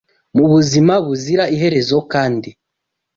[0.37, 2.49] Mu buzima buzira iherezo kandi